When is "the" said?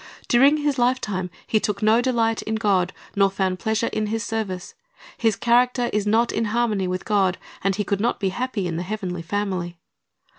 8.77-8.81